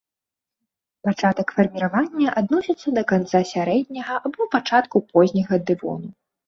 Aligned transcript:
Пачатак 1.07 1.47
фарміравання 1.59 2.29
адносіцца 2.43 2.87
да 2.99 3.07
канца 3.15 3.45
сярэдняга 3.53 4.15
або 4.25 4.53
пачатку 4.59 4.97
позняга 5.13 5.55
дэвону. 5.71 6.09